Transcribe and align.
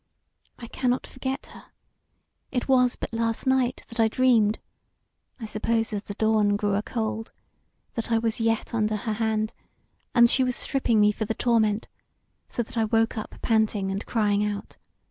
I 0.57 0.65
cannot 0.65 1.05
forget 1.05 1.45
her: 1.53 1.65
it 2.51 2.67
was 2.67 2.95
but 2.95 3.13
last 3.13 3.45
night 3.45 3.83
that 3.87 3.99
I 3.99 4.07
dreamed 4.07 4.57
(I 5.39 5.45
suppose 5.45 5.93
as 5.93 6.01
the 6.01 6.15
dawn 6.15 6.55
grew 6.55 6.73
a 6.73 6.81
cold) 6.81 7.31
that 7.93 8.11
I 8.11 8.17
was 8.17 8.39
yet 8.41 8.73
under 8.73 8.95
her 8.95 9.13
hand, 9.13 9.53
and 10.15 10.27
she 10.27 10.43
was 10.43 10.55
stripping 10.55 10.99
me 10.99 11.11
for 11.11 11.25
the 11.25 11.35
torment; 11.35 11.87
so 12.49 12.63
that 12.63 12.79
I 12.79 12.85
woke 12.85 13.15
up 13.15 13.35
panting 13.43 13.91
and 13.91 14.03
crying 14.07 14.43
out. 14.43 14.75